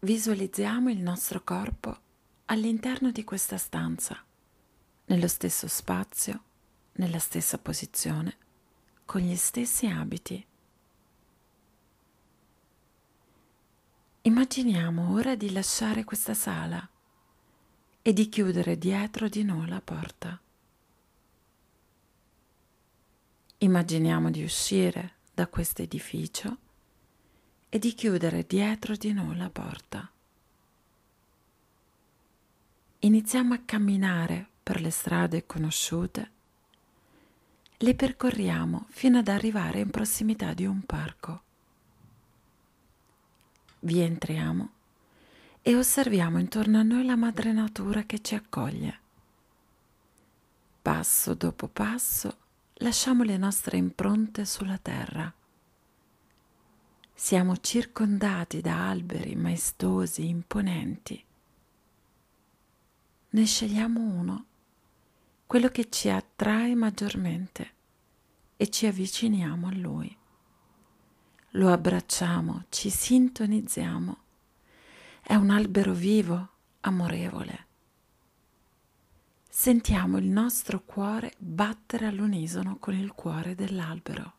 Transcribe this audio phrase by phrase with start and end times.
[0.00, 1.98] visualizziamo il nostro corpo
[2.46, 4.22] all'interno di questa stanza,
[5.06, 6.42] nello stesso spazio,
[6.92, 8.36] nella stessa posizione,
[9.04, 10.44] con gli stessi abiti.
[14.22, 16.88] Immaginiamo ora di lasciare questa sala
[18.02, 20.40] e di chiudere dietro di noi la porta.
[23.58, 26.56] Immaginiamo di uscire da questo edificio
[27.70, 30.10] e di chiudere dietro di noi la porta.
[32.98, 36.30] Iniziamo a camminare per le strade conosciute,
[37.78, 41.42] le percorriamo fino ad arrivare in prossimità di un parco.
[43.80, 44.70] Vi entriamo
[45.62, 48.98] e osserviamo intorno a noi la madre natura che ci accoglie.
[50.82, 52.36] Passo dopo passo
[52.74, 55.32] lasciamo le nostre impronte sulla terra.
[57.22, 61.22] Siamo circondati da alberi maestosi, imponenti.
[63.28, 64.46] Ne scegliamo uno,
[65.46, 67.72] quello che ci attrae maggiormente,
[68.56, 70.16] e ci avviciniamo a lui.
[71.50, 74.16] Lo abbracciamo, ci sintonizziamo.
[75.20, 76.48] È un albero vivo,
[76.80, 77.66] amorevole
[79.52, 84.38] sentiamo il nostro cuore battere all'unisono con il cuore dell'albero.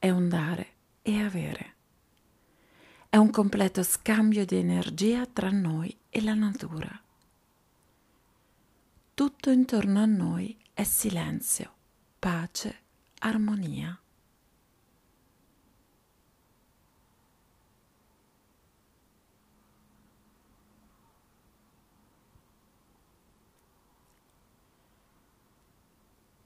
[0.00, 1.74] È un dare e avere.
[3.10, 6.88] È un completo scambio di energia tra noi e la natura.
[9.12, 11.74] Tutto intorno a noi è silenzio,
[12.18, 12.80] pace,
[13.18, 14.00] armonia.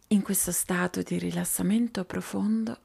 [0.08, 2.80] In questo stato di rilassamento profondo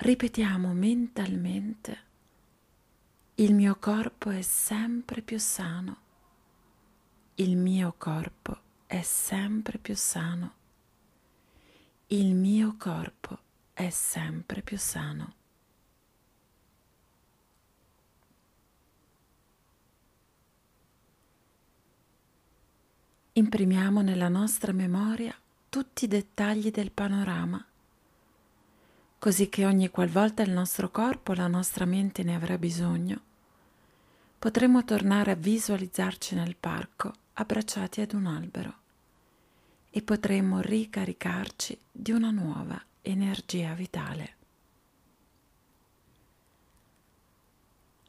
[0.00, 2.08] ripetiamo mentalmente.
[3.34, 5.96] Il mio corpo è sempre più sano,
[7.34, 10.54] il mio corpo è sempre più sano,
[12.08, 13.38] il mio corpo
[13.74, 15.34] è sempre più sano.
[23.32, 25.34] Imprimiamo nella nostra memoria
[25.68, 27.64] tutti i dettagli del panorama,
[29.20, 33.20] così che ogni qualvolta il nostro corpo, la nostra mente ne avrà bisogno,
[34.38, 38.74] potremo tornare a visualizzarci nel parco abbracciati ad un albero
[39.90, 44.36] e potremo ricaricarci di una nuova energia vitale.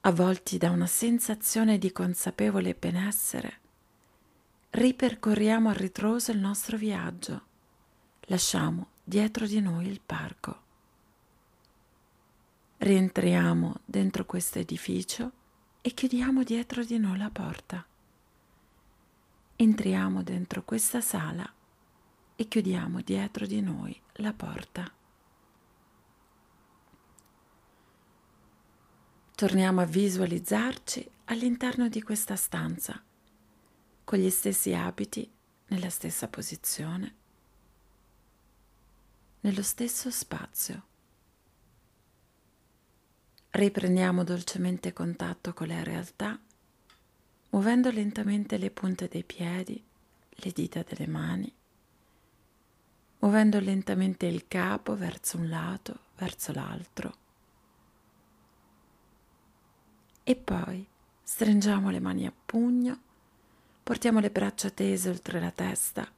[0.03, 3.59] Avvolti da una sensazione di consapevole benessere,
[4.69, 7.49] ripercorriamo a ritroso il nostro viaggio
[8.31, 10.69] lasciamo dietro di noi il parco.
[12.83, 15.31] Rientriamo dentro questo edificio
[15.81, 17.85] e chiudiamo dietro di noi la porta.
[19.55, 21.47] Entriamo dentro questa sala
[22.35, 24.91] e chiudiamo dietro di noi la porta.
[29.35, 32.99] Torniamo a visualizzarci all'interno di questa stanza,
[34.03, 35.31] con gli stessi abiti,
[35.67, 37.15] nella stessa posizione
[39.41, 40.89] nello stesso spazio.
[43.61, 46.35] Riprendiamo dolcemente contatto con la realtà,
[47.51, 49.79] muovendo lentamente le punte dei piedi,
[50.29, 51.53] le dita delle mani,
[53.19, 57.13] muovendo lentamente il capo verso un lato, verso l'altro.
[60.23, 60.83] E poi
[61.21, 62.99] stringiamo le mani a pugno,
[63.83, 66.11] portiamo le braccia tese oltre la testa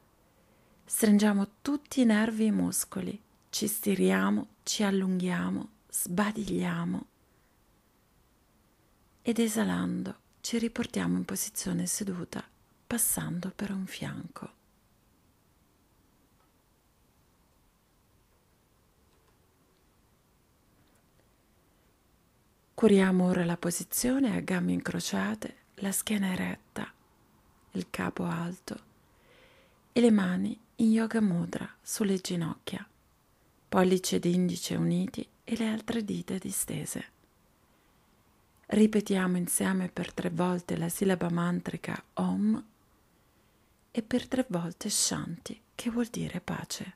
[0.86, 7.08] Stringiamo tutti i nervi e i muscoli, ci stiriamo, ci allunghiamo, sbadigliamo
[9.24, 12.44] ed esalando ci riportiamo in posizione seduta
[12.86, 14.52] passando per un fianco.
[22.74, 26.92] Curiamo ora la posizione a gambe incrociate, la schiena eretta,
[27.72, 28.78] il capo alto
[29.94, 32.86] e le mani in yoga mudra sulle ginocchia,
[33.70, 37.13] pollice ed indice uniti e le altre dita distese.
[38.66, 42.64] Ripetiamo insieme per tre volte la sillaba mantrica Om
[43.92, 46.96] e per tre volte Shanti, che vuol dire pace.